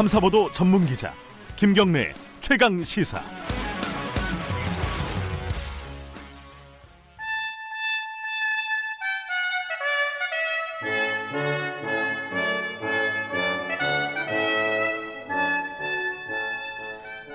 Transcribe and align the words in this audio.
탐사보도 0.00 0.50
전문 0.52 0.86
기자 0.86 1.12
김경래 1.56 2.14
최강 2.40 2.82
시사. 2.82 3.20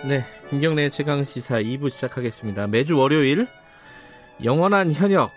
네, 0.08 0.26
김경래 0.50 0.90
최강 0.90 1.24
시사 1.24 1.62
2부 1.62 1.92
시작하겠습니다. 1.92 2.66
매주 2.66 2.98
월요일 2.98 3.48
영원한 4.44 4.92
현역 4.92 5.30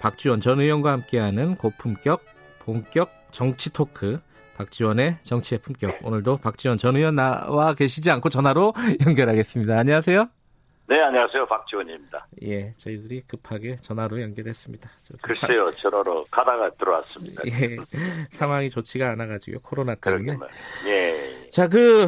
박지원 0.00 0.42
전 0.42 0.60
의원과 0.60 0.92
함께하는 0.92 1.56
고품격 1.56 2.26
본격 2.58 3.10
정치 3.32 3.72
토크 3.72 4.20
박지원의 4.58 5.18
정치의 5.22 5.60
품격 5.60 5.98
오늘도 6.02 6.38
박지원 6.38 6.78
전 6.78 6.96
의원 6.96 7.14
나와 7.14 7.74
계시지 7.74 8.10
않고 8.10 8.28
전화로 8.28 8.74
연결하겠습니다. 9.06 9.78
안녕하세요. 9.78 10.28
네, 10.88 11.00
안녕하세요. 11.00 11.46
박지원입니다. 11.46 12.26
예, 12.44 12.72
저희들이 12.78 13.22
급하게 13.26 13.76
전화로 13.76 14.20
연결했습니다. 14.20 14.90
글쎄요, 15.22 15.70
전화로 15.70 16.26
가다가 16.30 16.70
들어왔습니다. 16.70 17.42
예, 17.46 17.76
상황이 18.30 18.68
좋지가 18.70 19.10
않아가지고 19.10 19.60
코로나 19.60 19.94
때문에. 19.94 20.36
예. 20.86 21.50
자, 21.50 21.68
그 21.68 22.06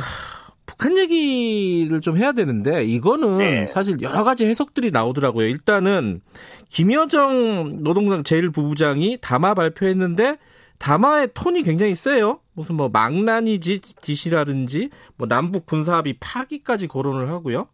북한 0.65 0.97
얘기를 0.97 2.01
좀 2.01 2.17
해야 2.17 2.33
되는데 2.33 2.83
이거는 2.83 3.39
네. 3.39 3.65
사실 3.67 4.01
여러 4.01 4.25
가지 4.25 4.47
해석들이 4.47 4.91
나오더라고요. 4.91 5.47
일단은 5.47 6.23
김여정 6.71 7.83
노동당 7.85 8.23
제1부부장이 8.23 9.21
담화 9.21 9.53
발표했는데 9.55 10.39
담화의 10.80 11.29
톤이 11.34 11.62
굉장히 11.62 11.95
세요. 11.95 12.41
무슨 12.55 12.77
뭐 12.77 12.89
망난이지 12.89 13.81
지시라든지 13.81 14.89
뭐 15.17 15.28
남북 15.28 15.67
군사합의 15.67 16.17
파기까지 16.20 16.89
거론을 16.89 17.28
하고요. 17.28 17.69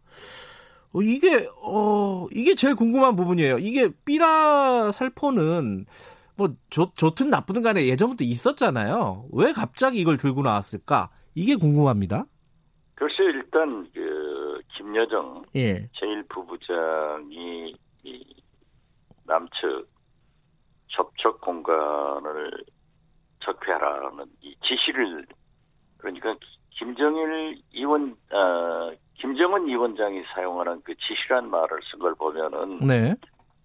어, 0.93 1.01
이게 1.01 1.47
어 1.63 2.27
이게 2.31 2.53
제일 2.53 2.75
궁금한 2.75 3.15
부분이에요. 3.15 3.59
이게 3.59 3.89
삐라 4.03 4.91
살포는 4.91 5.85
뭐 6.35 6.49
좋, 6.69 6.93
좋든 6.95 7.29
나쁘든 7.29 7.61
간에 7.61 7.87
예전부터 7.87 8.25
있었잖아요. 8.25 9.25
왜 9.31 9.53
갑자기 9.53 9.99
이걸 9.99 10.17
들고 10.17 10.43
나왔을까? 10.43 11.09
이게 11.33 11.55
궁금합니다. 11.55 12.25
글쎄 12.95 13.23
일단 13.23 13.89
그 13.93 14.59
김여정 14.75 15.45
예. 15.55 15.89
제1부부장이 15.93 17.73
이 18.03 18.35
남측 19.25 19.87
접촉 20.89 21.39
공간을 21.39 22.51
적폐하라는 23.47 24.25
이 24.41 24.55
지시를 24.61 25.25
그러니까 25.97 26.35
김정일 26.71 27.61
위원 27.73 28.15
아 28.31 28.91
김정은 29.15 29.65
위원장이 29.65 30.23
사용하는 30.33 30.81
그 30.83 30.93
지시란 30.95 31.49
말을 31.49 31.79
쓴 31.89 31.99
걸 31.99 32.13
보면은 32.15 32.79
네. 32.85 33.15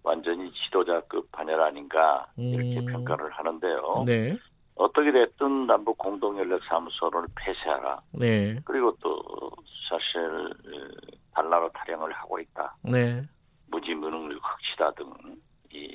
완전히 0.03 0.51
지도자급 0.53 1.31
반열 1.33 1.61
아닌가 1.61 2.27
이렇게 2.37 2.79
음. 2.79 2.87
평가를 2.87 3.31
하는데요. 3.31 4.05
네. 4.07 4.39
어떻게 4.77 5.13
됐든 5.13 5.67
남북 5.67 5.99
공동연락사무소를 5.99 7.29
폐쇄하라. 7.37 8.01
네. 8.13 8.59
그리고 8.65 8.97
또 9.03 9.21
사실 9.91 10.21
어, 10.25 10.89
달나라 11.35 11.69
타령을 11.71 12.11
하고 12.13 12.41
있다. 12.41 12.75
네. 12.83 13.23
무지무능을 13.71 14.39
흑시다 14.39 14.93
등 14.93 15.13
이 15.75 15.89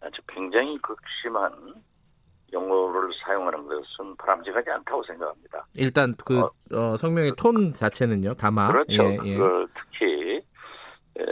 아주 0.00 0.20
굉장히 0.28 0.76
극심한 0.78 1.52
용어를 2.52 3.10
사용하는 3.24 3.66
것은 3.66 4.16
바람직하지 4.16 4.70
않다고 4.70 5.02
생각합니다. 5.04 5.66
일단 5.74 6.14
그 6.24 6.40
어. 6.40 6.50
어, 6.72 6.96
성명의 6.96 7.32
톤 7.36 7.72
자체는요. 7.72 8.34
담아. 8.34 8.68
그렇죠. 8.72 9.02
예, 9.02 9.18
예. 9.24 9.38
특히 9.74 10.36
에, 11.18 11.24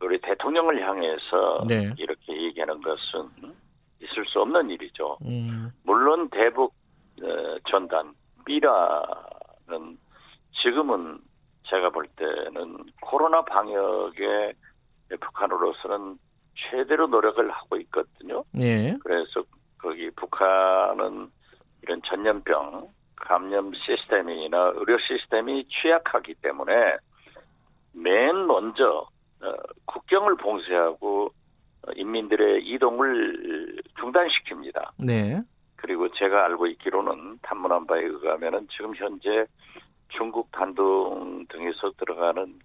우리 0.00 0.20
대통령을 0.20 0.80
향해서 0.86 1.64
네. 1.66 1.92
이렇게 1.98 2.42
얘기하는 2.44 2.80
것은 2.80 3.54
있을 4.00 4.24
수 4.26 4.40
없는 4.40 4.70
일이죠. 4.70 5.18
음. 5.24 5.70
물론 5.82 6.28
대북 6.30 6.72
어, 7.22 7.58
전단 7.68 8.14
B라는 8.44 9.98
지금은 10.62 11.18
제가 11.64 11.90
볼 11.90 12.06
때는 12.16 12.78
코로나 13.02 13.42
방역에 13.42 14.52
북한으로서는 15.20 16.18
최대로 16.54 17.06
노력을 17.06 17.50
하고 17.50 17.76
있거든요. 17.76 18.44
예. 18.58 18.96
그래서 19.02 19.42
거기 19.78 20.10
북한은 20.68 21.30
이런 21.82 22.02
전염병 22.02 22.88
감염 23.16 23.72
시스템이나 23.74 24.72
의료 24.74 24.98
시스템이 24.98 25.66
취약하기 25.68 26.34
때문에 26.42 26.72
맨 27.92 28.46
먼저 28.46 29.08
어, 29.40 29.52
국경을 29.86 30.36
봉쇄하고 30.36 31.26
어, 31.86 31.92
인민들의 31.94 32.66
이동을 32.66 33.80
중단시킵니다. 33.98 34.90
네. 34.98 35.40
그리고 35.76 36.08
제가 36.12 36.44
알고 36.46 36.66
있기로는 36.66 37.38
탐문한 37.42 37.86
바에 37.86 38.02
의하면은 38.02 38.66
지금 38.70 38.94
현재 38.96 39.46
중국 40.08 40.50
단둥 40.52 41.46
등에서 41.48 41.92
들어가는 41.96 42.58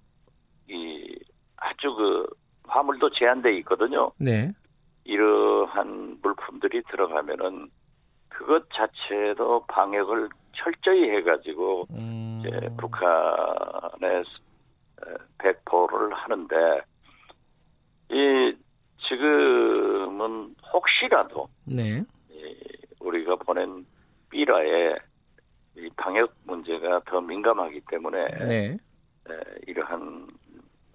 이 0.70 1.16
아주 1.58 1.94
그 1.96 2.28
화물도 2.68 3.12
제한돼 3.12 3.56
있거든요. 3.59 4.12
네. 4.18 4.52
이러한 5.06 6.20
물품들이 6.22 6.81
들어가면은 6.90 7.70
그것 8.34 8.66
자체도 8.74 9.66
방역을 9.68 10.30
철저히 10.56 11.10
해가지고 11.12 11.88
음. 11.92 12.42
이제 12.46 12.70
북한에 12.78 14.24
배포를 15.38 16.14
하는데 16.14 16.56
이 18.10 18.58
지금은 19.08 20.56
혹시라도 20.72 21.48
네. 21.66 22.04
이 22.30 22.56
우리가 23.00 23.36
보낸 23.38 23.86
삐라에 24.30 24.96
이 25.78 25.90
방역 25.98 26.34
문제가 26.46 27.02
더 27.06 27.20
민감하기 27.22 27.82
때문에 27.90 28.26
네. 28.46 28.78
에, 29.30 29.34
이러한 29.68 30.28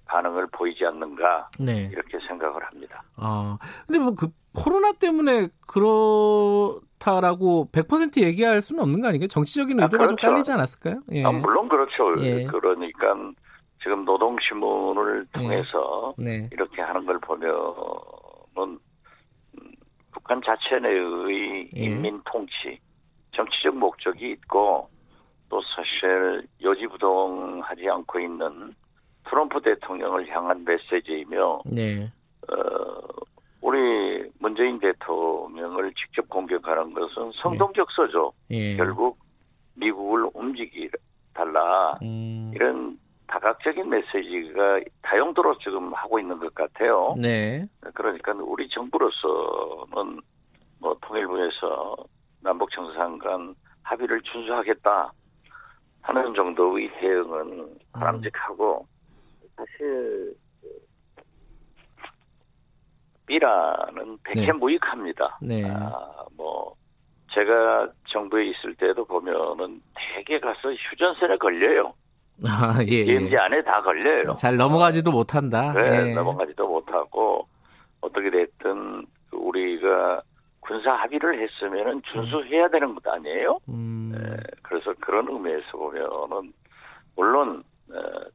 반응을 0.07 0.47
보이지 0.49 0.85
않는가 0.87 1.51
네. 1.59 1.89
이렇게 1.93 2.19
생각을 2.27 2.65
합니다. 2.65 3.03
아. 3.17 3.59
근데 3.87 3.99
뭐 3.99 4.15
그 4.15 4.29
코로나 4.55 4.93
때문에 4.93 5.49
그 5.67 6.81
렇다라고 6.99 7.69
100% 7.73 8.23
얘기할 8.23 8.63
수는 8.63 8.83
없는 8.83 9.01
거 9.01 9.09
아니에요? 9.09 9.27
정치적인 9.29 9.81
아, 9.81 9.85
의도가 9.85 10.09
좀 10.09 10.17
그렇죠. 10.17 10.33
깔리지 10.33 10.53
않았을까요? 10.53 11.01
예. 11.13 11.25
아, 11.25 11.33
물론 11.33 11.69
그렇죠. 11.69 12.15
예. 12.23 12.45
그러니까 12.45 13.15
지금 13.83 14.05
노동신문을 14.05 15.27
예. 15.37 15.39
통해서 15.39 16.15
네. 16.19 16.49
이렇게 16.53 16.83
하는 16.83 17.07
걸 17.07 17.19
보면은 17.21 17.59
음, 18.57 19.73
북한 20.13 20.41
자체 20.45 20.81
내의 20.81 21.71
예. 21.77 21.81
인민 21.81 22.21
통치, 22.25 22.79
정치적 23.33 23.77
목적이 23.77 24.33
있고 24.33 24.89
또 25.49 25.63
사실 25.75 26.47
요지부동하지 26.63 27.89
않고 27.89 28.21
있는 28.21 28.75
트럼프 29.29 29.61
대통령을 29.63 30.29
향한 30.29 30.65
메시지이며 30.65 31.63
네. 31.67 32.11
어, 32.51 32.57
우리 33.61 34.31
문재인 34.39 34.79
대통령을 34.79 35.93
직접 35.95 36.29
공격하는 36.29 36.95
것은 36.95 37.33
성동격서죠. 37.43 38.33
예. 38.51 38.77
결국 38.77 39.19
미국을 39.75 40.29
움직이 40.35 40.89
달라 41.35 41.99
음. 42.03 42.53
이런 42.55 42.99
다각적인 43.27 43.89
메시지가 43.89 44.81
다용도로 45.03 45.59
지금 45.59 45.93
하고 45.93 46.19
있는 46.19 46.39
것 46.39 46.55
같아요. 46.55 47.15
네. 47.21 47.67
그러니까 47.95 48.33
우리 48.33 48.69
정부로서는 48.71 50.21
뭐 50.81 50.97
통일부에서 51.03 51.97
남북 52.43 52.71
정상 52.71 53.19
간 53.19 53.55
합의를 53.83 54.23
준수하겠다 54.23 55.13
하는 56.03 56.35
정도의 56.35 56.91
대응은 56.99 57.79
바람직하고 57.93 58.87
사실 59.57 60.35
B라는 63.39 64.19
백해 64.25 64.53
무익합니다. 64.53 65.39
네. 65.43 65.65
아, 65.71 66.25
뭐 66.37 66.75
제가 67.33 67.89
정부에 68.09 68.47
있을 68.49 68.75
때도 68.75 69.05
보면은 69.05 69.81
대개 69.95 70.39
가서 70.41 70.73
휴전선에 70.73 71.37
걸려요. 71.39 71.95
아, 72.47 72.79
예. 72.89 73.05
예. 73.07 73.37
안에 73.37 73.63
다 73.63 73.83
걸려요. 73.83 74.35
잘 74.35 74.57
넘어가지도 74.57 75.11
못한다. 75.11 75.73
네, 75.73 76.11
예. 76.11 76.15
넘어가지도 76.15 76.69
못하고 76.69 77.47
어떻게 78.01 78.31
됐든 78.31 79.07
우리가 79.33 80.23
군사 80.61 80.93
합의를 80.93 81.43
했으면은 81.43 82.03
준수해야 82.13 82.69
되는 82.69 82.95
것 82.95 83.07
아니에요? 83.07 83.59
음. 83.69 84.13
에, 84.15 84.37
그래서 84.63 84.95
그런 85.01 85.27
의미에서 85.29 85.73
보면은 85.73 86.53
물론 87.17 87.65
어, 87.91 87.95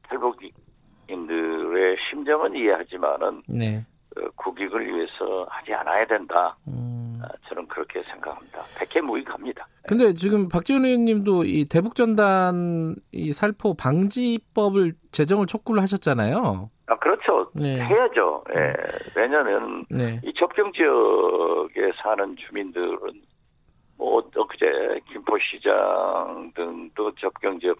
탈북인들의 0.09 1.97
심정은 2.09 2.55
이해하지만은 2.55 3.43
네. 3.47 3.85
어, 4.17 4.29
국익을 4.35 4.85
위해서 4.85 5.45
하지 5.49 5.73
않아야 5.73 6.05
된다. 6.05 6.55
음. 6.67 7.19
아, 7.23 7.27
저는 7.47 7.67
그렇게 7.67 8.03
생각합니다. 8.03 8.61
백해무익합니다. 8.79 9.65
근데 9.87 10.13
지금 10.13 10.49
박지원 10.49 10.85
의원님도 10.85 11.45
이 11.45 11.65
대북전단 11.65 12.95
이 13.11 13.33
살포 13.33 13.75
방지법을 13.75 14.93
제정을 15.11 15.45
촉구를 15.47 15.81
하셨잖아요. 15.81 16.69
아 16.87 16.95
그렇죠. 16.97 17.49
네. 17.53 17.79
해야죠. 17.79 18.43
예. 18.55 18.73
왜냐하면 19.15 19.85
네. 19.89 20.19
이 20.23 20.33
접경 20.35 20.71
지역에 20.73 21.91
사는 22.01 22.35
주민들은 22.35 22.97
뭐 23.97 24.23
엊그제 24.35 24.99
김포시장 25.11 26.51
등도 26.55 27.15
접경 27.15 27.59
지역 27.59 27.77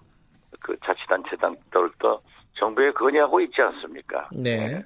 그 0.61 0.75
자치단체장들도 0.85 2.21
정부에 2.55 2.91
건의하고 2.91 3.41
있지 3.41 3.61
않습니까? 3.61 4.29
네. 4.31 4.83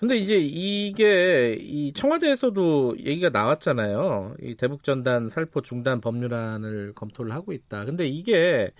근데 0.00 0.16
이제 0.16 0.36
이게 0.36 1.56
이 1.60 1.92
청와대에서도 1.92 2.96
얘기가 3.00 3.28
나왔잖아요. 3.28 4.34
이 4.40 4.56
대북전단 4.56 5.28
살포 5.28 5.60
중단 5.60 6.00
법률안을 6.00 6.94
검토를 6.94 7.32
하고 7.32 7.52
있다. 7.52 7.84
근데 7.84 8.06
이게 8.06 8.70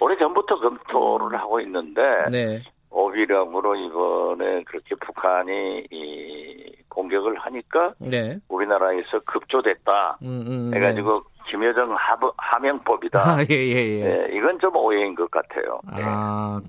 오래 0.00 0.16
전부터 0.16 0.60
검토를 0.60 1.36
하고 1.36 1.60
있는데 1.60 2.00
네. 2.30 2.62
오비령으로 2.90 3.74
이번에 3.74 4.62
그렇게 4.64 4.94
북한이 4.94 5.86
이 5.90 6.72
공격을 6.88 7.36
하니까 7.38 7.94
네. 7.98 8.38
우리나라에서 8.48 9.20
급조됐다. 9.26 10.18
음, 10.22 10.44
음, 10.46 10.74
해가지고 10.74 11.22
김여정 11.58 11.94
하부, 11.98 12.32
하명법이다. 12.36 13.18
아, 13.18 13.40
예, 13.50 13.54
예, 13.54 14.00
예. 14.00 14.04
네, 14.04 14.28
이건 14.36 14.58
좀 14.60 14.74
오해인 14.76 15.14
것 15.14 15.28
같아요. 15.30 15.80
네. 15.92 16.02
아, 16.04 16.60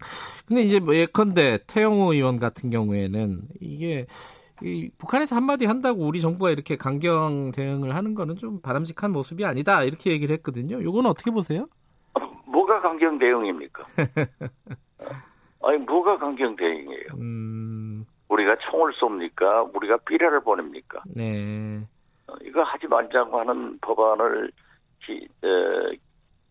근데 0.48 0.64
이제 0.64 0.80
뭐 0.80 0.96
예컨대 0.96 1.60
태영호 1.68 2.14
의원 2.14 2.40
같은 2.40 2.72
경우에는 2.72 3.42
이게 3.62 4.08
이 4.62 4.90
북한에서 4.98 5.36
한마디 5.36 5.66
한다고 5.66 6.06
우리 6.06 6.22
정부가 6.22 6.50
이렇게 6.50 6.76
강경 6.76 7.52
대응을 7.52 7.96
하는 7.96 8.16
거는 8.16 8.36
좀 8.36 8.62
바람직한 8.62 9.12
모습이 9.12 9.46
아니다 9.46 9.84
이렇게 9.84 10.12
얘기를 10.12 10.34
했거든요. 10.38 10.84
요건 10.84 11.06
어떻게 11.06 11.32
보세요? 11.32 11.68
뭐가 12.46 12.82
강경 12.82 13.20
대응입니까? 13.20 13.84
아니 15.64 15.78
뭐가 15.78 16.18
강경 16.18 16.56
대응이에요? 16.56 17.08
음, 17.20 18.06
우리가 18.28 18.58
총을 18.70 18.94
쏩니까? 18.94 19.74
우리가 19.76 19.98
삐라를 19.98 20.42
보냅니까? 20.42 21.04
네, 21.16 21.82
어, 22.28 22.34
이거 22.44 22.64
하지 22.64 22.88
말자고 22.88 23.40
하는 23.40 23.78
법안을 23.82 24.52
기, 25.06 25.28
에, 25.44 25.98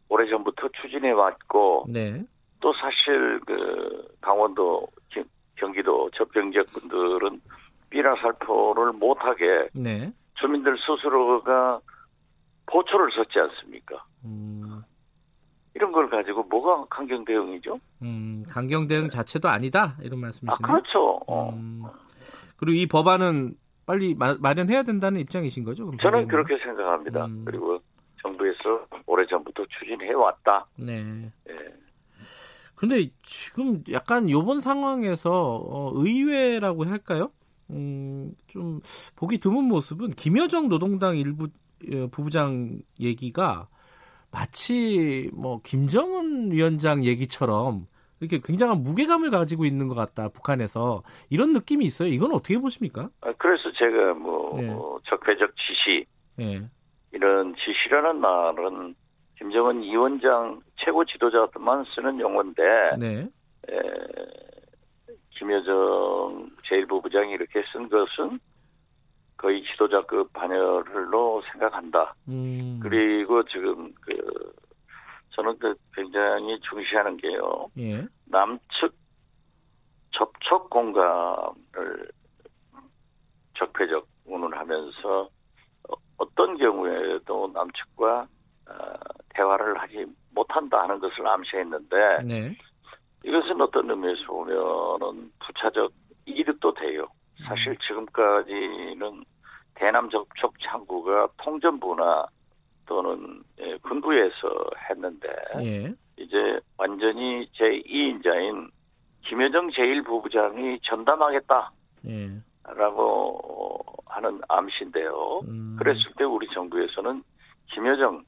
오래전부터 0.09 0.69
추진해 0.81 1.11
왔고 1.11 1.87
네, 1.89 2.25
또 2.61 2.73
사실 2.75 3.41
그 3.47 4.09
강원도 4.21 4.87
경, 5.11 5.25
경기도 5.57 6.11
접경 6.15 6.51
지역분들은 6.53 7.41
삐라 7.91 8.17
살포를 8.17 8.93
못하게 8.93 9.69
네, 9.75 10.13
주민들 10.35 10.77
스스로가 10.79 11.81
보초를 12.67 13.11
섰지 13.13 13.39
않습니까? 13.39 14.05
음, 14.25 14.83
이런 15.75 15.93
걸 15.93 16.09
가지고 16.11 16.43
뭐가 16.45 16.87
강경 16.91 17.25
대응이죠? 17.25 17.79
음, 18.03 18.43
강경 18.49 18.89
대응 18.89 19.09
자체도 19.09 19.49
아니다 19.49 19.97
이런 20.03 20.19
아 20.21 20.23
말씀이시네요. 20.23 20.67
그렇죠. 20.67 21.21
어. 21.27 21.51
음, 21.51 21.85
그리고 22.57 22.77
이 22.77 22.87
법안은 22.87 23.55
빨리 23.87 24.15
마, 24.15 24.35
마련해야 24.39 24.83
된다는 24.83 25.21
입장이신 25.21 25.65
거죠? 25.65 25.91
저는? 26.03 26.29
그렇게 26.29 26.59
생각합니다. 26.59 27.25
음. 27.25 27.45
그리고 27.47 27.81
오래전부터 29.19 29.65
추진해 29.67 30.13
왔다. 30.13 30.67
네. 30.77 31.31
예. 31.49 31.55
근데 32.75 33.11
지금 33.25 33.83
약간 33.91 34.31
요번 34.31 34.61
상황에서 34.61 35.57
어, 35.57 35.93
의외라고 35.95 36.85
할까요? 36.85 37.33
음, 37.71 38.33
좀 38.47 38.81
보기 39.17 39.39
드문 39.39 39.65
모습은 39.65 40.11
김여정 40.13 40.69
노동당 40.69 41.17
일부 41.19 41.45
어, 41.93 42.07
부부장 42.11 42.79
얘기가 43.01 43.69
마치 44.31 45.31
뭐 45.35 45.61
김정은 45.65 46.53
위원장 46.53 47.03
얘기처럼 47.03 47.87
이렇게 48.21 48.41
굉장한 48.43 48.83
무게감을 48.83 49.31
가지고 49.31 49.65
있는 49.65 49.89
것 49.89 49.95
같다 49.95 50.29
북한에서 50.29 51.03
이런 51.31 51.53
느낌이 51.53 51.85
있어요. 51.85 52.09
이건 52.09 52.33
어떻게 52.33 52.59
보십니까? 52.59 53.11
아, 53.23 53.33
그래서 53.39 53.73
제가 53.77 54.15
뭐 54.15 54.61
네. 54.61 54.69
어, 54.71 54.99
적폐적 55.05 55.51
지시 55.57 56.07
예, 56.41 56.69
이런 57.13 57.55
지시라는 57.57 58.21
말은 58.21 58.95
김정은 59.39 59.83
위원장 59.83 60.61
최고 60.77 61.05
지도자만 61.05 61.85
쓰는 61.95 62.19
용어인데 62.19 62.63
네, 62.99 63.29
에, 63.71 63.79
김여정 65.31 66.51
제1부부장이 66.69 67.31
이렇게 67.31 67.63
쓴 67.73 67.89
것은 67.89 68.41
거의 69.37 69.63
지도자급 69.63 70.33
반열로 70.33 71.43
생각한다. 71.53 72.15
음, 72.29 72.81
그리고 72.83 73.45
지금 73.45 73.93
그 74.01 74.53
저는 75.31 75.57
그 75.59 75.75
굉장히 75.95 76.59
중시하는 76.69 77.17
게요. 77.17 77.69
예, 77.79 78.05
남측 78.27 78.93
접촉 80.11 80.69
공간을 80.69 82.11
적폐적 83.57 84.09
운운하면서 84.25 85.21
어, 85.89 85.95
어떤 86.17 86.59
경우에도 86.59 87.51
남측과 87.55 88.27
어, 88.69 88.75
대화를 89.39 89.79
하지 89.79 90.05
못한다 90.35 90.83
하는 90.83 90.99
것을 90.99 91.27
암시했는데 91.27 92.23
네, 92.25 92.57
이것은 93.25 93.61
어떤 93.61 93.89
의미에서 93.89 94.27
보면은 94.27 95.31
부차적 95.39 95.93
이득도 96.27 96.75
돼요. 96.75 97.07
사실 97.47 97.77
지금까지는 97.87 99.25
대남 99.75 100.11
접촉 100.11 100.55
창구가 100.61 101.29
통전부나 101.39 102.27
또는 102.87 103.43
예, 103.61 103.77
군부에서 103.79 104.71
했는데 104.91 105.29
예, 105.61 105.95
이제 106.17 106.61
완전히 106.77 107.49
제2인자인 107.53 108.71
김여정 109.23 109.71
제1부부장이 109.71 110.81
전담하겠다라고 110.83 111.71
예, 112.09 112.43
하는 114.07 114.41
암시인데요. 114.49 115.41
음, 115.45 115.77
그랬을 115.79 116.13
때 116.17 116.25
우리 116.25 116.49
정부에서는 116.53 117.23
김여정 117.73 118.25
제1 118.25 118.28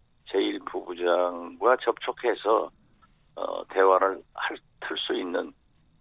부부장과 0.71 1.77
접촉해서 1.83 2.71
어, 3.37 3.65
대화를 3.69 4.23
틀수 4.81 5.15
있는 5.19 5.53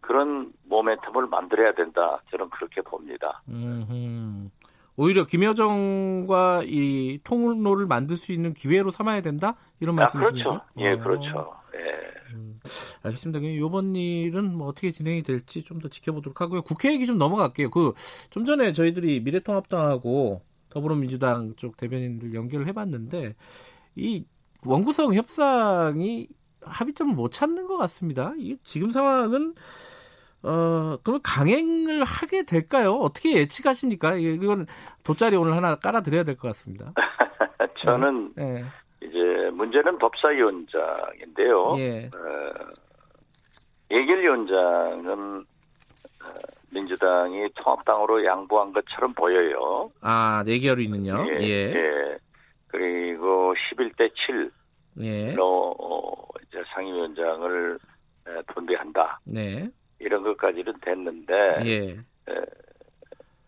그런 0.01 0.51
모멘텀을 0.69 1.27
만들어야 1.29 1.73
된다. 1.73 2.21
저는 2.31 2.49
그렇게 2.49 2.81
봅니다. 2.81 3.41
음흠. 3.49 4.49
오히려 4.95 5.25
김여정과 5.25 6.63
이 6.65 7.19
통로를 7.23 7.85
만들 7.85 8.17
수 8.17 8.31
있는 8.33 8.53
기회로 8.53 8.91
삼아야 8.91 9.21
된다 9.21 9.55
이런 9.79 9.97
아, 9.97 10.03
말씀이십니까? 10.03 10.49
그렇죠. 10.49 10.65
예, 10.77 10.91
어, 10.93 10.99
그렇죠. 10.99 11.53
예. 11.75 12.33
음, 12.33 12.59
알겠습니다. 13.03 13.39
이번 13.45 13.95
일은 13.95 14.57
뭐 14.57 14.67
어떻게 14.67 14.91
진행이 14.91 15.23
될지 15.23 15.63
좀 15.63 15.79
더 15.79 15.87
지켜보도록 15.87 16.41
하고요. 16.41 16.61
국회 16.63 16.91
얘기 16.91 17.05
좀 17.05 17.17
넘어갈게요. 17.17 17.69
그 17.69 17.93
좀 18.29 18.43
전에 18.45 18.73
저희들이 18.73 19.21
미래통합당하고 19.21 20.41
더불어민주당 20.69 21.53
쪽 21.55 21.77
대변인들 21.77 22.33
연결을 22.33 22.67
해봤는데 22.67 23.35
이 23.95 24.25
원구성 24.65 25.13
협상이 25.13 26.27
합의점을 26.63 27.13
못 27.15 27.31
찾는 27.31 27.67
것 27.67 27.77
같습니다. 27.77 28.33
이 28.37 28.57
지금 28.63 28.91
상황은 28.91 29.53
어, 30.43 30.97
그럼 31.03 31.19
강행을 31.23 32.03
하게 32.03 32.43
될까요? 32.43 32.93
어떻게 32.95 33.37
예측하십니까? 33.39 34.15
이- 34.15 34.35
이건 34.35 34.67
돗자리 35.03 35.35
오늘 35.35 35.53
하나 35.53 35.75
깔아 35.75 36.01
드려야 36.01 36.23
될 36.23 36.35
것 36.37 36.47
같습니다. 36.49 36.93
저는 37.83 38.33
예, 38.39 38.65
이제 39.01 39.49
문제는 39.53 39.97
법사위원장인데요. 39.97 41.75
예, 41.79 42.05
어, 42.15 42.53
예결위원장은 43.91 45.39
어, 45.39 46.27
민주당이 46.71 47.49
통합당으로 47.55 48.23
양보한 48.25 48.71
것처럼 48.73 49.13
보여요. 49.13 49.89
아, 50.01 50.43
내결위는요? 50.45 51.25
예, 51.31 51.37
예, 51.41 51.73
예. 51.73 52.17
그리고 52.69 53.53
11대 53.53 54.11
7로 54.13 54.51
예, 55.01 55.35
어, 55.39 56.27
이제 56.47 56.63
상임위원장을 56.73 57.79
에, 58.27 58.41
분배한다. 58.53 59.19
네, 59.25 59.69
이런 59.99 60.23
것까지는 60.23 60.73
됐는데 60.81 61.33
예, 61.65 61.97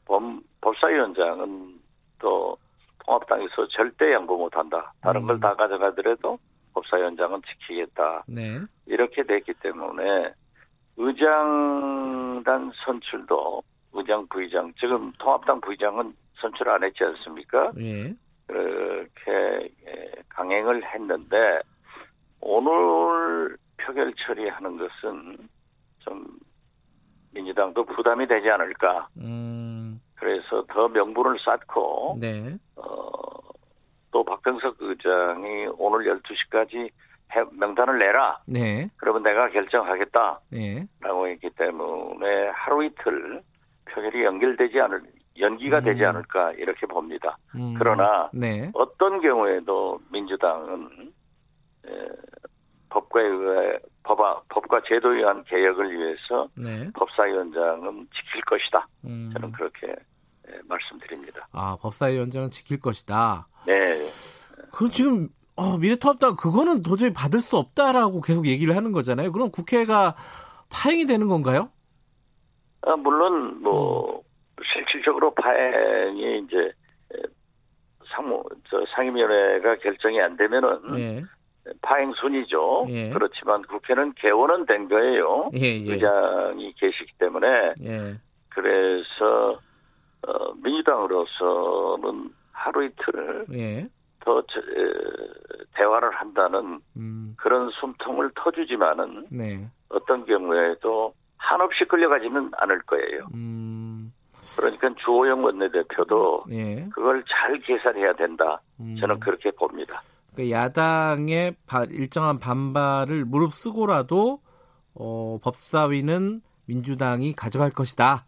법, 0.06 0.24
법사위원장은 0.62 1.80
또 2.20 2.58
통합당에서 3.06 3.68
절대 3.70 4.14
양보 4.14 4.38
못한다. 4.38 4.94
다른 5.02 5.22
음. 5.22 5.28
걸다 5.28 5.56
가져가더라도 5.56 6.38
법사위원장은 6.74 7.42
지키겠다. 7.44 8.24
네, 8.28 8.60
이렇게 8.86 9.24
됐기 9.24 9.54
때문에 9.62 10.34
의장단 10.98 12.72
선출도 12.86 13.64
의장 13.94 14.28
부의장 14.28 14.74
지금 14.80 15.12
통합당 15.20 15.62
부의장은 15.62 16.14
선출 16.36 16.70
안 16.70 16.84
했지 16.84 17.04
않습니까? 17.04 17.72
예, 17.80 18.14
그렇게 18.52 19.70
예, 19.88 20.12
강행을 20.30 20.84
했는데 20.94 21.62
오늘 22.42 23.56
표결 23.78 24.14
처리하는 24.16 24.78
것은 24.78 25.38
좀 26.00 26.28
민주당도 27.34 27.86
부담이 27.86 28.28
되지 28.28 28.50
않을까. 28.50 29.08
음, 29.18 30.02
그래서 30.16 30.64
더 30.68 30.90
명분을 30.90 31.38
쌓고 31.40 32.18
네, 32.20 32.58
어, 32.76 34.24
박병석 34.24 34.78
의장이 34.80 35.68
오늘 35.78 36.20
12시까지 36.22 36.90
명단을 37.54 38.00
내라. 38.00 38.42
네. 38.46 38.90
그러면 38.98 39.24
내가 39.24 39.50
결정하겠다. 39.50 40.42
네. 40.52 40.86
라고 41.00 41.28
했기 41.30 41.50
때문에 41.52 42.50
하루 42.54 42.84
이틀 42.84 43.42
표결이 43.86 44.26
연결되지 44.26 44.80
않을 44.82 45.02
연기가 45.40 45.80
음. 45.80 45.84
되지 45.84 46.04
않을까 46.04 46.52
이렇게 46.54 46.86
봅니다. 46.86 47.38
음, 47.56 47.76
그러나 47.78 48.30
네. 48.34 48.70
어떤 48.74 49.22
경우에도 49.22 50.00
민주당은 50.12 51.12
에, 51.88 51.90
법과 52.90 53.22
의해 53.22 53.80
법아, 54.04 54.42
법과 54.50 54.82
제도에 54.88 55.20
의한 55.20 55.44
개혁을 55.46 55.92
위해서 55.92 56.48
네. 56.56 56.90
법사위원장은 56.94 58.08
지킬 58.14 58.42
것이다. 58.42 58.88
음. 59.06 59.30
저는 59.34 59.52
그렇게 59.54 59.88
에, 59.88 60.60
말씀드립니다. 60.68 61.48
아, 61.54 61.78
법사위원장은 61.82 62.52
지킬 62.52 62.80
것이다. 62.80 63.48
네, 63.66 63.94
그럼 64.72 64.90
지금 64.92 65.30
어, 65.56 65.78
미래통합당 65.78 66.36
그거는 66.36 66.82
도저히 66.82 67.14
받을 67.14 67.40
수 67.40 67.58
없다라고 67.58 68.22
계속 68.22 68.48
얘기를 68.48 68.76
하는 68.76 68.92
거잖아요. 68.92 69.32
그럼 69.32 69.52
국회가 69.52 70.16
파행이 70.70 71.06
되는 71.06 71.28
건가요? 71.28 71.70
아, 72.82 72.96
물론 72.96 73.62
뭐 73.62 74.24
실질적으로 74.74 75.34
파행이 75.34 76.40
이제 76.40 76.58
에, 76.58 77.22
상무 78.14 78.44
저 78.70 78.84
상임위원회가 78.96 79.78
결정이 79.78 80.22
안 80.22 80.38
되면은 80.38 81.00
예. 81.00 81.24
파행 81.82 82.12
순이죠. 82.14 82.88
예. 82.90 83.10
그렇지만 83.12 83.62
국회는 83.64 84.14
개원은 84.14 84.66
된 84.66 84.90
거예요. 84.90 85.52
예, 85.56 85.60
예. 85.60 85.94
의장이 85.94 86.74
계시기 86.74 87.14
때문에 87.20 87.74
예. 87.84 88.16
그래서 88.50 89.60
어, 90.28 90.54
민주당으로서는 90.64 92.30
하루 92.52 92.86
이틀 92.86 93.46
예. 93.54 93.88
더 94.20 94.42
저, 94.52 94.60
에, 94.60 95.64
대화를 95.76 96.12
한다는 96.12 96.80
음. 96.96 97.36
그런 97.38 97.70
숨통을 97.72 98.32
터주지만은 98.36 99.28
네. 99.32 99.68
어떤 99.90 100.26
경우에도 100.26 101.14
한없이 101.38 101.86
끌려가지는 101.86 102.52
않을 102.54 102.82
거예요. 102.82 103.28
음. 103.34 103.61
그러니까 104.82 105.02
주호영 105.06 105.44
원내대표도 105.44 106.46
예. 106.52 106.88
그걸 106.94 107.24
잘 107.30 107.60
계산해야 107.60 108.14
된다. 108.14 108.60
음. 108.80 108.96
저는 109.00 109.20
그렇게 109.20 109.52
봅니다. 109.52 110.02
그러니까 110.34 110.58
야당의 110.58 111.56
바- 111.68 111.86
일정한 111.86 112.40
반발을 112.40 113.26
무릅쓰고라도 113.26 114.40
어, 114.96 115.38
법사위는 115.44 116.42
민주당이 116.66 117.34
가져갈 117.34 117.70
것이다. 117.70 118.26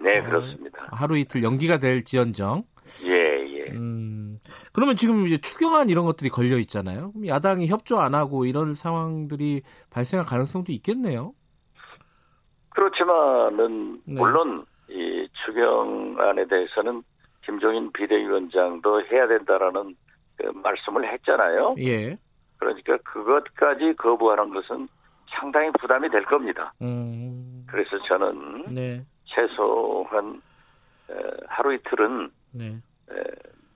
네, 0.00 0.18
어, 0.20 0.24
그렇습니다. 0.24 0.78
하루 0.90 1.16
이틀 1.16 1.42
연기가 1.42 1.78
될지언정. 1.78 2.64
예, 3.06 3.12
예. 3.12 3.70
음, 3.72 4.38
그러면 4.72 4.96
지금 4.96 5.26
이제 5.26 5.38
추경안 5.38 5.88
이런 5.88 6.04
것들이 6.04 6.28
걸려 6.28 6.58
있잖아요. 6.58 7.12
그럼 7.12 7.26
야당이 7.26 7.66
협조 7.68 7.98
안 8.00 8.14
하고 8.14 8.44
이런 8.44 8.74
상황들이 8.74 9.62
발생할 9.90 10.26
가능성도 10.26 10.70
있겠네요. 10.72 11.32
그렇지만은 12.70 14.00
네. 14.04 14.14
물론 14.20 14.60
이 14.60 14.73
추경안에 15.54 16.46
대해서는 16.46 17.02
김종인 17.44 17.92
비대위원장도 17.92 19.06
해야 19.06 19.26
된다라는 19.28 19.94
그 20.36 20.46
말씀을 20.52 21.10
했잖아요. 21.12 21.76
예. 21.78 22.16
그러니까 22.58 22.96
그것까지 23.04 23.94
거부하는 23.96 24.52
것은 24.52 24.88
상당히 25.28 25.70
부담이 25.80 26.10
될 26.10 26.24
겁니다. 26.24 26.72
음, 26.82 27.64
그래서 27.68 27.98
저는 28.08 28.74
네. 28.74 29.04
최소한 29.24 30.40
에, 31.10 31.14
하루 31.48 31.74
이틀은 31.74 32.30
네. 32.52 32.76
에, 33.10 33.14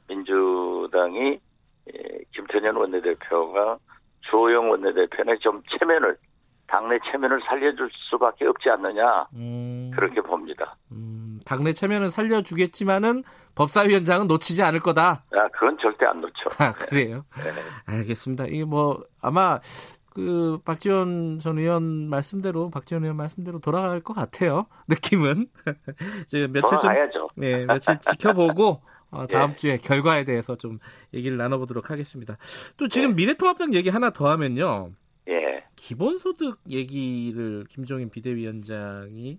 민주당이 0.08 1.40
에, 1.88 2.18
김태년 2.34 2.76
원내대표가 2.76 3.78
주호영 4.30 4.70
원내대표의 4.70 5.38
좀 5.40 5.62
체면을 5.78 6.16
당내 6.66 6.98
체면을 7.10 7.40
살려줄 7.46 7.90
수밖에 8.10 8.46
없지 8.46 8.68
않느냐 8.70 9.26
음, 9.34 9.90
그렇게 9.94 10.20
봅니다. 10.20 10.76
음, 10.92 11.07
당내 11.48 11.72
체면은 11.72 12.10
살려주겠지만은 12.10 13.24
법사위원장은 13.54 14.26
놓치지 14.26 14.62
않을 14.62 14.80
거다. 14.80 15.24
아 15.32 15.48
그건 15.48 15.78
절대 15.80 16.04
안 16.04 16.20
놓죠. 16.20 16.50
아, 16.58 16.72
그래요? 16.72 17.24
네. 17.36 17.50
알겠습니다. 17.86 18.44
이게 18.46 18.64
뭐, 18.64 19.02
아마, 19.22 19.58
그, 20.14 20.58
박지원 20.66 21.38
전 21.38 21.58
의원 21.58 22.10
말씀대로, 22.10 22.68
박지원 22.68 23.04
의원 23.04 23.16
말씀대로 23.16 23.60
돌아갈 23.60 24.00
것 24.00 24.12
같아요. 24.12 24.66
느낌은. 24.88 25.46
이제 26.28 26.46
며칠 26.48 26.78
좀, 26.78 26.80
돌아가야죠. 26.80 27.28
네, 27.36 27.64
며칠 27.64 27.96
지켜보고, 27.98 28.82
어, 29.10 29.26
다음 29.26 29.52
예. 29.52 29.56
주에 29.56 29.76
결과에 29.78 30.24
대해서 30.24 30.54
좀 30.56 30.78
얘기를 31.14 31.38
나눠보도록 31.38 31.90
하겠습니다. 31.90 32.36
또 32.76 32.88
지금 32.88 33.12
예. 33.12 33.14
미래통합당 33.14 33.72
얘기 33.72 33.88
하나 33.88 34.10
더 34.10 34.28
하면요. 34.28 34.90
예. 35.28 35.64
기본소득 35.76 36.58
얘기를 36.68 37.64
김종인 37.70 38.10
비대위원장이 38.10 39.38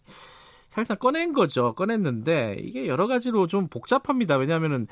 사실상 0.70 0.98
꺼낸 0.98 1.34
거죠. 1.34 1.74
꺼냈는데 1.74 2.58
이게 2.62 2.88
여러 2.88 3.08
가지로 3.08 3.48
좀 3.48 3.68
복잡합니다. 3.68 4.38
왜냐하면은 4.38 4.88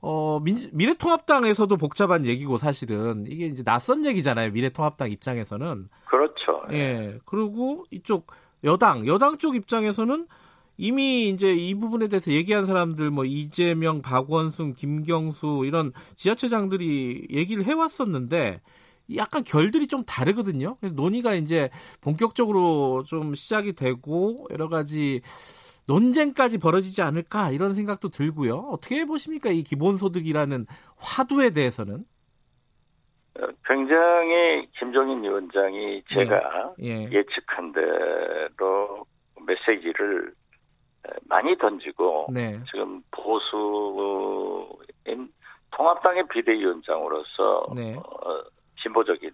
어 0.00 0.38
민, 0.40 0.56
미래통합당에서도 0.72 1.76
복잡한 1.76 2.24
얘기고 2.24 2.56
사실은 2.56 3.24
이게 3.26 3.46
이제 3.46 3.64
낯선 3.64 4.06
얘기잖아요. 4.06 4.52
미래통합당 4.52 5.10
입장에서는 5.10 5.88
그렇죠. 6.06 6.62
예 6.72 7.18
그리고 7.24 7.84
이쪽 7.90 8.28
여당 8.64 9.06
여당 9.06 9.38
쪽 9.38 9.56
입장에서는 9.56 10.26
이미 10.76 11.28
이제 11.28 11.52
이 11.52 11.74
부분에 11.74 12.06
대해서 12.06 12.30
얘기한 12.30 12.64
사람들 12.64 13.10
뭐 13.10 13.24
이재명, 13.24 14.00
박원순, 14.00 14.74
김경수 14.74 15.64
이런 15.66 15.92
지자체장들이 16.14 17.26
얘기를 17.30 17.64
해왔었는데 17.64 18.60
약간 19.16 19.42
결들이 19.42 19.86
좀 19.86 20.04
다르거든요. 20.04 20.76
그래서 20.80 20.94
논의가 20.94 21.34
이제 21.34 21.70
본격적으로 22.02 23.02
좀 23.04 23.34
시작이 23.34 23.72
되고 23.74 24.46
여러 24.50 24.68
가지 24.68 25.22
논쟁까지 25.86 26.58
벌어지지 26.58 27.00
않을까 27.02 27.50
이런 27.50 27.74
생각도 27.74 28.10
들고요. 28.10 28.56
어떻게 28.70 29.06
보십니까 29.06 29.50
이 29.50 29.62
기본소득이라는 29.62 30.66
화두에 30.98 31.50
대해서는? 31.50 32.04
어, 33.40 33.46
굉장히 33.64 34.68
김종인 34.78 35.22
위원장이 35.22 36.02
제가 36.12 36.74
예, 36.82 37.08
예 37.10 37.22
측한 37.22 37.72
대로 37.72 39.06
메시지를 39.46 40.34
에, 41.06 41.10
많이 41.26 41.56
던지고 41.56 42.26
네, 42.34 42.60
지금 42.70 43.00
보수인 43.10 44.02
통합당의 45.70 46.28
비대위원장으로서 46.28 47.72
네. 47.74 47.94
어, 47.94 48.42
진보적인 48.82 49.30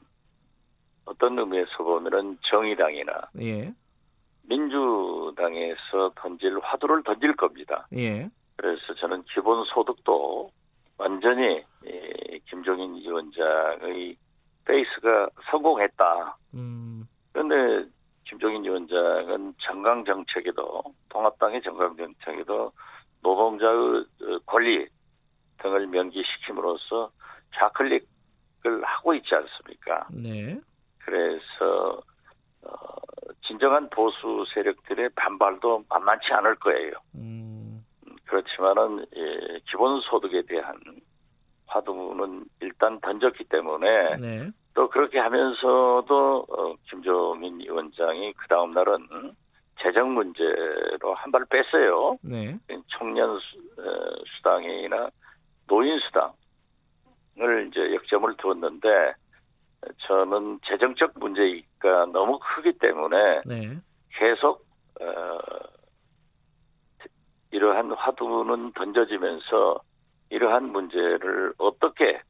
어떤 1.06 1.38
의미에서 1.38 1.76
보면은 1.78 2.38
정의당이나 2.42 3.28
예, 3.40 3.72
민주당에서 4.42 6.12
던질 6.16 6.58
화두를 6.62 7.02
던질 7.02 7.36
겁니다. 7.36 7.86
예, 7.94 8.28
그래서 8.56 8.94
저는 8.94 9.22
기본소득도 9.24 10.50
완전히 10.98 11.62
이 11.84 12.40
김종인 12.48 12.94
위원장의 12.94 14.16
베이스가 14.64 15.28
성공했다. 15.50 16.36
음, 16.54 17.06
그런데 17.32 17.88
김종인 18.24 18.64
위원장은 18.64 19.54
정강 19.60 20.04
정책에도 20.04 20.82
통합당의 21.10 21.62
정강 21.62 21.96
정책에도 21.96 22.72
노동자의 23.22 23.76
어, 24.22 24.38
권리 24.46 24.86
등을 25.58 25.86
명기시킴으로써 25.86 27.10
좌클릭 27.54 28.06
을 28.66 28.82
하고 28.82 29.12
있지 29.14 29.34
않습니까? 29.34 30.06
네, 30.10 30.58
그래서 30.98 32.00
어, 32.62 32.70
진정한 33.46 33.90
보수 33.90 34.44
세력들의 34.54 35.10
반발도 35.14 35.84
만만치 35.88 36.32
않을 36.32 36.54
거예요. 36.56 36.92
음, 37.14 37.84
그렇지만은 38.24 39.04
예, 39.14 39.58
기본소득에 39.70 40.42
대한 40.48 40.74
화두는 41.66 42.44
일단 42.60 42.98
던졌기 43.00 43.44
때문에 43.44 44.16
네, 44.16 44.50
또 44.72 44.88
그렇게 44.88 45.18
하면서도 45.18 46.46
어, 46.48 46.74
김종인 46.88 47.60
위원장이 47.60 48.32
그 48.32 48.48
다음 48.48 48.72
날은 48.72 49.34
재정 49.82 50.14
문제로 50.14 51.12
한 51.16 51.30
발 51.30 51.44
뺐어요. 51.50 52.16
네, 52.22 52.56
청년 52.96 53.38
수, 53.40 53.58
어, 53.78 54.14
수당이나 54.36 55.10
노인 55.66 55.98
수당 55.98 56.32
을 57.40 57.68
이제 57.68 57.94
역점을 57.94 58.36
두었는데 58.36 58.88
저는 60.06 60.60
재정적 60.68 61.18
문제가 61.18 62.06
너무 62.12 62.38
크기 62.38 62.72
때문에 62.78 63.42
네, 63.44 63.76
계속 64.16 64.64
어, 65.00 65.38
이러한 67.50 67.92
화두는 67.92 68.72
던져지면서 68.72 69.80
이러한 70.30 70.70
문제를 70.70 71.54
어떻게 71.58 72.20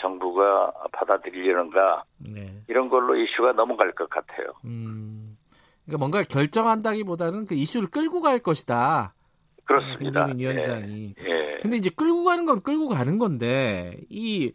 정부가 0.00 0.72
받아들이려는가 0.92 2.04
네. 2.18 2.62
이런 2.68 2.88
걸로 2.88 3.16
이슈가 3.16 3.52
넘어갈 3.52 3.92
것 3.92 4.08
같아요. 4.08 4.52
음, 4.64 5.36
그러니까 5.84 5.98
뭔가 5.98 6.22
결정한다기보다는 6.22 7.46
그 7.46 7.54
이슈를 7.54 7.90
끌고 7.90 8.20
갈 8.20 8.38
것이다. 8.38 9.14
그렇습니다. 9.70 10.26
김종인 10.26 10.38
위원장이. 10.38 11.14
예. 11.26 11.58
근데 11.62 11.76
이제 11.76 11.90
끌고 11.90 12.24
가는 12.24 12.44
건 12.46 12.60
끌고 12.62 12.88
가는 12.88 13.18
건데 13.18 13.96
이 14.08 14.52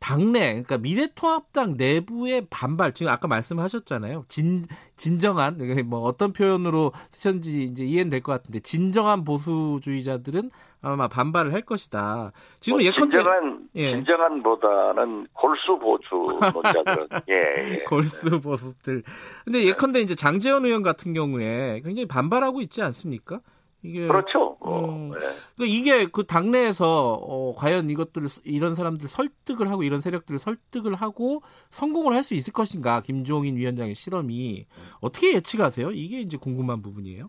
당내 0.00 0.48
그러니까 0.50 0.76
미래통합당 0.78 1.76
내부의 1.78 2.46
반발 2.50 2.92
지금 2.92 3.10
아까 3.10 3.26
말씀하셨잖아요. 3.26 4.24
진 4.28 4.64
진정한 4.96 5.58
뭐 5.86 6.00
어떤 6.00 6.32
표현으로 6.34 6.92
쓰셨는지 7.10 7.62
이제 7.64 7.84
이해는 7.84 8.10
될 8.10 8.20
것 8.20 8.32
같은데 8.32 8.60
진정한 8.60 9.24
보수주의자들은 9.24 10.50
아마 10.82 11.08
반발을 11.08 11.54
할 11.54 11.62
것이다. 11.62 12.32
지금 12.60 12.76
뭐 12.76 12.84
예컨대 12.84 13.16
진정한 13.16 13.68
예. 13.76 13.92
진정한보다는 13.92 15.26
골수 15.32 15.78
보수론자들은 15.78 17.08
예, 17.30 17.72
예. 17.72 17.78
골수 17.84 18.42
보수들. 18.42 19.02
근데 19.46 19.64
예컨대 19.64 20.00
이제 20.00 20.14
장재원 20.14 20.66
의원 20.66 20.82
같은 20.82 21.14
경우에 21.14 21.80
굉장히 21.82 22.06
반발하고 22.06 22.60
있지 22.60 22.82
않습니까? 22.82 23.40
이게 23.84 24.06
그렇죠. 24.06 24.56
어, 24.60 24.80
음. 24.86 25.12
예. 25.14 25.18
그러니까 25.56 25.66
이게 25.66 26.06
그 26.10 26.24
당내에서 26.24 27.12
어, 27.12 27.54
과연 27.54 27.90
이것들을 27.90 28.28
이런 28.44 28.74
사람들 28.74 29.08
설득을 29.08 29.70
하고 29.70 29.82
이런 29.82 30.00
세력들을 30.00 30.38
설득을 30.38 30.94
하고 30.94 31.42
성공을 31.68 32.14
할 32.14 32.24
수 32.24 32.34
있을 32.34 32.54
것인가 32.54 33.02
김종인 33.02 33.56
위원장의 33.56 33.94
실험이 33.94 34.66
어떻게 35.02 35.34
예측하세요? 35.34 35.90
이게 35.90 36.20
이제 36.20 36.38
궁금한 36.38 36.80
부분이에요. 36.80 37.28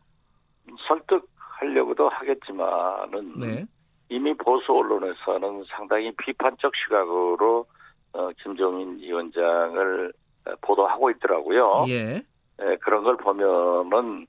설득하려고도 0.88 2.08
하겠지만은 2.08 3.40
네, 3.40 3.66
이미 4.08 4.34
보수 4.36 4.72
언론에서는 4.72 5.66
상당히 5.68 6.14
비판적 6.16 6.72
시각으로 6.78 7.66
어, 8.14 8.30
김종인 8.42 8.98
위원장을 9.00 10.14
어, 10.48 10.52
보도하고 10.62 11.10
있더라고요. 11.12 11.86
예, 11.90 12.24
예, 12.62 12.78
그런 12.82 13.04
걸 13.04 13.18
보면은 13.18 14.26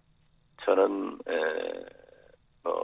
저는 0.64 1.18
에, 1.28 1.95
어, 2.66 2.80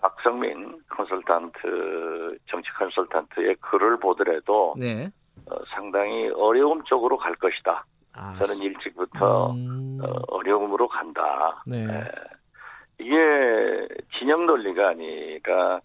박성민 0.00 0.80
컨설턴트 0.88 2.38
정치 2.46 2.70
컨설턴트의 2.78 3.56
글을 3.56 3.98
보더라도 3.98 4.74
네. 4.78 5.10
어, 5.50 5.56
상당히 5.74 6.28
어려움 6.30 6.82
쪽으로 6.84 7.16
갈 7.18 7.34
것이다. 7.34 7.84
아, 8.12 8.38
저는 8.42 8.62
일찍부터 8.62 9.52
음, 9.52 9.98
어, 10.02 10.22
어려움으로 10.28 10.88
간다. 10.88 11.62
네, 11.66 11.84
에, 11.84 12.04
이게 12.98 13.88
진영 14.18 14.46
논리가 14.46 14.90
아니라 14.90 15.80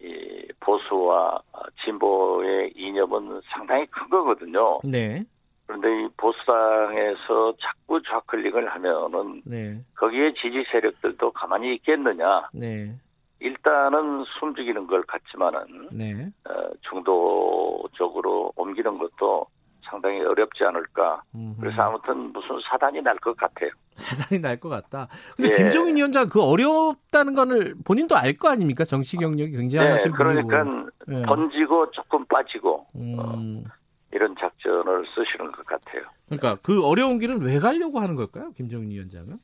이 0.00 0.46
보수와 0.60 1.40
진보의 1.84 2.72
이념은 2.76 3.40
상당히 3.52 3.86
큰 3.86 4.08
거거든요. 4.08 4.80
네, 4.84 5.24
그런데 5.66 5.88
이 6.04 6.08
보수당에서 6.16 7.54
자꾸 7.60 8.00
좌클릭을 8.02 8.68
하면은 8.68 9.42
네, 9.44 9.80
거기에 9.96 10.32
지지 10.34 10.64
세력들도 10.70 11.32
가만히 11.32 11.74
있겠느냐? 11.74 12.48
네, 12.52 12.94
일단은 13.40 14.24
숨죽이는 14.38 14.86
것 14.86 15.06
같지만은 15.06 15.88
네. 15.92 16.28
어, 16.48 16.70
중도적으로 16.88 18.52
옮기는 18.56 18.98
것도 18.98 19.46
상당히 19.88 20.20
어렵지 20.20 20.64
않을까. 20.64 21.22
음흠. 21.34 21.60
그래서 21.60 21.82
아무튼 21.82 22.32
무슨 22.32 22.58
사단이 22.68 23.00
날 23.02 23.16
것 23.18 23.36
같아요. 23.36 23.70
사단이 23.96 24.40
날 24.40 24.58
것 24.58 24.68
같다. 24.68 25.08
근데 25.36 25.50
예. 25.52 25.56
김종인 25.56 25.96
위원장 25.96 26.28
그 26.28 26.42
어렵다는 26.42 27.34
거를 27.34 27.74
본인도 27.84 28.16
알 28.16 28.34
거 28.34 28.48
아닙니까? 28.50 28.84
정치 28.84 29.16
경력이 29.16 29.52
네, 29.52 29.58
굉장하신 29.58 30.12
분이고. 30.12 30.48
그러니까 30.48 30.90
예. 31.10 31.22
던지고 31.22 31.90
조금 31.92 32.24
빠지고 32.26 32.86
어, 32.94 33.34
음, 33.36 33.64
이런 34.12 34.34
작전을 34.38 35.04
쓰시는 35.14 35.52
것 35.52 35.66
같아요. 35.66 36.02
그러니까 36.26 36.56
그 36.62 36.84
어려운 36.84 37.18
길은 37.18 37.42
왜 37.42 37.58
가려고 37.58 38.00
하는 38.00 38.14
걸까요? 38.14 38.52
김종인 38.52 38.90
위원장은? 38.90 39.38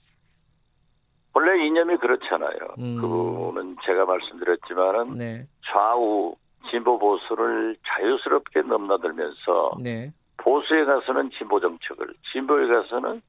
원래 1.35 1.66
이념이 1.66 1.97
그렇잖아요. 1.97 2.59
음. 2.78 2.97
그 3.00 3.09
부분은 3.09 3.76
제가 3.85 4.04
말씀드렸지만은 4.04 5.16
네, 5.16 5.47
좌우 5.66 6.37
진보 6.71 6.99
보수를 6.99 7.76
자유스럽게 7.87 8.62
넘나들면서 8.62 9.78
네. 9.81 10.12
보수에 10.37 10.85
가서는 10.85 11.31
진보 11.31 11.61
정책을, 11.61 12.14
진보에 12.33 12.66
가서는 12.66 13.22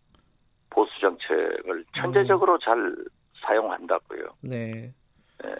보수 0.70 0.92
정책을 1.00 1.86
천재적으로 1.96 2.58
잘 2.60 2.96
사용한다고요. 3.46 4.24
네. 4.42 4.94
예. 5.46 5.56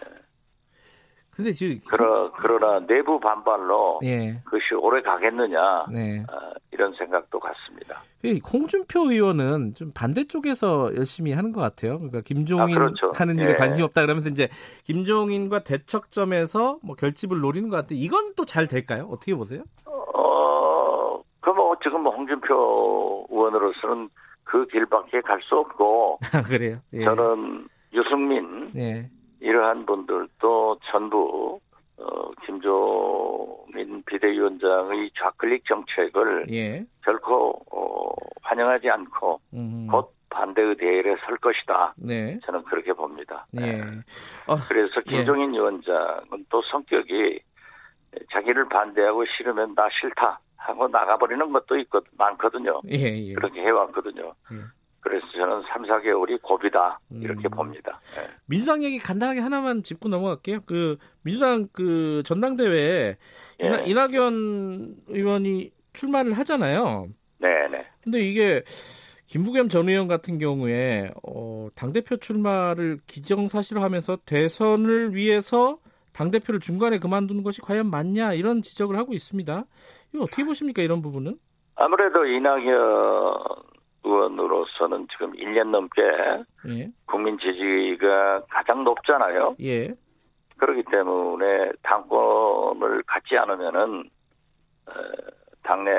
근데 1.36 1.52
지금 1.52 1.80
그러, 1.88 2.30
그러나 2.32 2.80
내부 2.86 3.18
반발로 3.20 4.00
예. 4.04 4.40
그것이 4.44 4.74
오래 4.74 5.02
가겠느냐 5.02 5.86
네. 5.92 6.22
아, 6.28 6.52
이런 6.72 6.92
생각도 6.94 7.38
같습니다. 7.40 7.96
그 8.22 8.38
홍준표 8.52 9.10
의원은 9.10 9.74
좀 9.74 9.92
반대쪽에서 9.94 10.96
열심히 10.96 11.32
하는 11.32 11.52
것 11.52 11.60
같아요. 11.60 11.98
그러니까 11.98 12.20
김종인 12.22 12.76
아, 12.76 12.78
그렇죠. 12.78 13.12
하는 13.14 13.38
일에 13.38 13.50
예. 13.52 13.54
관심이 13.56 13.82
없다 13.82 14.02
그러면서 14.02 14.28
이제 14.30 14.48
김종인과 14.84 15.60
대척점에서 15.64 16.78
뭐 16.82 16.96
결집을 16.96 17.40
노리는 17.40 17.68
것 17.68 17.76
같은데 17.76 17.96
이건 17.96 18.34
또 18.36 18.44
잘 18.44 18.68
될까요? 18.68 19.08
어떻게 19.10 19.34
보세요? 19.34 19.62
어, 19.86 21.20
그뭐 21.40 21.76
지금 21.82 22.02
뭐 22.02 22.12
홍준표 22.14 23.26
의원으로서는 23.30 24.08
그 24.44 24.66
길밖에 24.68 25.20
갈 25.22 25.40
수 25.42 25.56
없고 25.56 26.18
아, 26.32 26.42
그래요. 26.42 26.78
예. 26.92 27.00
저는 27.04 27.66
유승민 27.92 28.70
네. 28.72 29.10
이러한 29.40 29.84
분들도 29.86 30.03
전부 30.94 31.58
어, 31.96 32.30
김종인 32.46 34.02
비대위원장의 34.06 35.10
좌클릭 35.18 35.64
정책을 35.66 36.46
예. 36.52 36.84
결코 37.02 37.64
어, 37.72 38.12
환영하지 38.42 38.88
않고 38.90 39.40
음. 39.54 39.88
곧 39.90 40.14
반대의 40.30 40.76
대열에 40.76 41.16
설 41.26 41.36
것이다. 41.38 41.94
네. 41.96 42.38
저는 42.44 42.62
그렇게 42.64 42.92
봅니다. 42.92 43.44
예. 43.56 43.60
네. 43.60 43.82
어, 44.46 44.56
그래서 44.68 45.00
김종인 45.00 45.52
위원장은 45.52 46.46
또 46.48 46.62
성격이 46.62 47.40
자기를 48.32 48.68
반대하고 48.68 49.24
싫으면 49.36 49.74
나 49.74 49.88
싫다 50.00 50.38
하고 50.56 50.86
나가버리는 50.86 51.52
것도 51.52 51.76
있거 51.78 52.00
많거든요. 52.16 52.80
예, 52.88 52.98
예. 52.98 53.34
그렇게 53.34 53.60
해왔거든요. 53.62 54.13
예. 55.74 55.80
그래서 55.82 55.82
저는 55.82 55.82
3, 55.82 55.82
4개월이 55.82 56.42
고비다 56.42 57.00
이렇게 57.10 57.48
음. 57.48 57.50
봅니다. 57.50 58.00
예. 58.18 58.28
민주당 58.46 58.82
얘기 58.82 58.98
간단하게 58.98 59.40
하나만 59.40 59.82
짚고 59.82 60.08
넘어갈게요. 60.08 60.60
그 60.66 60.96
민주당 61.22 61.68
그 61.72 62.22
전당대회에 62.24 63.16
예. 63.62 63.66
이낙, 63.66 63.88
이낙연 63.88 64.96
의원이 65.08 65.72
출마를 65.92 66.32
하잖아요. 66.38 67.08
네 67.38 67.68
네. 67.68 67.84
근데 68.02 68.20
이게 68.20 68.62
김부겸 69.26 69.68
전 69.68 69.88
의원 69.88 70.06
같은 70.06 70.38
경우에 70.38 71.10
어, 71.26 71.68
당 71.74 71.92
대표 71.92 72.16
출마를 72.16 72.98
기정사실화하면서 73.06 74.18
대선을 74.26 75.14
위해서 75.14 75.78
당 76.12 76.30
대표를 76.30 76.60
중간에 76.60 76.98
그만두는 76.98 77.42
것이 77.42 77.60
과연 77.60 77.90
맞냐 77.90 78.34
이런 78.34 78.62
지적을 78.62 78.96
하고 78.96 79.12
있습니다. 79.12 79.64
이거 80.12 80.24
어떻게 80.24 80.44
보십니까 80.44 80.82
이런 80.82 81.02
부분은? 81.02 81.36
아무래도 81.76 82.24
이낙연 82.24 83.73
의원으로서는 84.04 85.06
지금 85.12 85.32
1년 85.32 85.70
넘게 85.70 86.02
예, 86.68 86.88
국민 87.06 87.38
지지가 87.38 88.42
가장 88.50 88.84
높잖아요. 88.84 89.56
예, 89.60 89.88
그렇기 90.58 90.84
때문에 90.90 91.72
당권을 91.82 93.02
갖지 93.06 93.36
않으면은 93.36 94.04
어, 94.86 94.92
당내 95.62 95.90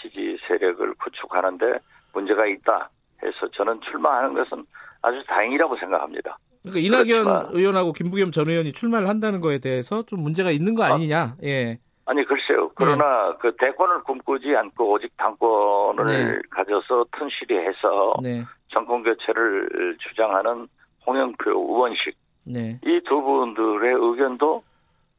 지지 0.00 0.36
세력을 0.48 0.94
구축하는데 0.94 1.78
문제가 2.14 2.46
있다 2.46 2.90
해서 3.22 3.48
저는 3.54 3.80
출마하는 3.82 4.34
것은 4.34 4.64
아주 5.02 5.22
다행이라고 5.28 5.76
생각합니다. 5.76 6.38
그러니까 6.62 6.80
이낙연 6.80 7.04
그렇지만- 7.24 7.48
의원하고 7.52 7.92
김부겸 7.92 8.30
전 8.30 8.48
의원이 8.48 8.72
출마를 8.72 9.08
한다는 9.08 9.40
거에 9.40 9.58
대해서 9.58 10.02
좀 10.04 10.22
문제가 10.22 10.50
있는 10.50 10.74
거 10.74 10.82
아니냐? 10.84 11.36
예, 11.44 11.78
아니 12.06 12.24
글쎄요. 12.24 12.70
그러나 12.74 13.34
그 13.38 13.54
대권을 13.56 14.02
꿈꾸지 14.02 14.54
않고 14.54 14.92
오직 14.92 15.16
당권을 15.16 16.04
네. 16.06 16.48
가져서 16.50 17.06
튼실히해서 17.16 18.16
네, 18.22 18.44
정권 18.68 19.02
교체를 19.02 19.96
주장하는 20.00 20.68
홍영표 21.06 21.50
의원식 21.50 22.16
네, 22.44 22.78
이두 22.84 23.22
분들의 23.22 23.94
의견도 23.98 24.62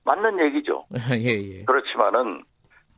맞는 0.03 0.39
얘기죠. 0.45 0.85
예, 1.17 1.57
예, 1.57 1.57
그렇지만은 1.65 2.43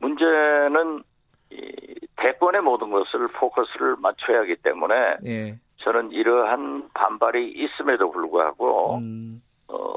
문제는 0.00 1.02
이 1.50 2.06
대권의 2.16 2.60
모든 2.60 2.90
것을 2.90 3.28
포커스를 3.28 3.96
맞춰야 4.00 4.40
하기 4.40 4.56
때문에 4.56 4.94
예, 5.24 5.58
저는 5.78 6.10
이러한 6.12 6.90
반발이 6.92 7.52
있음에도 7.52 8.10
불구하고 8.10 8.96
음, 8.96 9.42
어, 9.68 9.94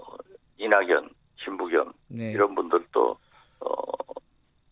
이낙연, 0.57 1.09
김부겸 1.43 1.91
네. 2.07 2.31
이런 2.31 2.55
분들도 2.55 3.09
어, 3.09 3.17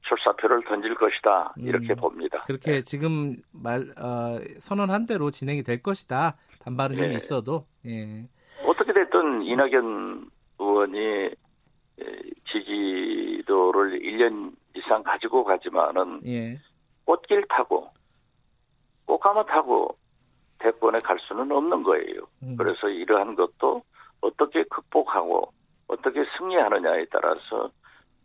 출사표를 0.10 0.64
던질 0.66 0.96
것이다 0.96 1.54
이렇게 1.58 1.94
음, 1.94 1.96
봅니다. 1.96 2.44
그렇게 2.48 2.82
지금 2.82 3.38
말 3.52 3.82
어, 4.02 4.40
선언한 4.60 5.06
대로 5.06 5.30
진행이 5.30 5.64
될 5.64 5.82
것이다. 5.82 6.36
반발은 6.64 6.96
좀 6.96 7.06
예. 7.06 7.14
있어도 7.14 7.66
예. 7.86 8.28
어떻게 8.68 8.92
됐든 8.92 9.44
이낙연 9.44 10.30
의원이 10.60 11.00
에, 11.00 11.36
지지도를 12.52 14.00
1년 14.00 14.54
이상 14.76 15.04
가지고 15.04 15.44
가지만은 15.44 16.22
예. 16.26 16.60
꽃길 17.06 17.46
타고 17.48 17.90
꽃가마 19.06 19.46
타고 19.46 19.98
대권에 20.60 21.00
갈 21.00 21.18
수는 21.20 21.52
없는 21.52 21.84
거예요. 21.84 22.28
음. 22.44 22.56
그래서 22.58 22.90
이러한 22.90 23.36
것도 23.36 23.84
어떻게 24.22 24.64
극복하고 24.64 25.54
어떻게 25.88 26.24
승리하느냐에 26.38 27.06
따라서 27.12 27.72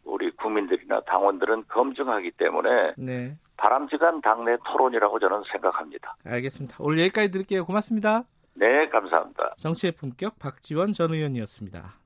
우리 0.05 0.31
국민들이나 0.33 1.01
당원들은 1.03 1.64
검증하기 1.69 2.33
때문에 2.33 2.95
네. 2.97 3.37
바람직한 3.57 4.21
당내 4.21 4.57
토론이라고 4.67 5.19
저는 5.19 5.43
생각합니다. 5.51 6.17
알겠습니다. 6.27 6.77
오늘 6.81 7.01
여기까지 7.01 7.31
드릴게요. 7.31 7.64
고맙습니다. 7.64 8.25
네, 8.55 8.88
감사합니다. 8.88 9.55
정치의 9.57 9.93
품격 9.93 10.38
박지원 10.38 10.93
전 10.93 11.12
의원이었습니다. 11.12 12.04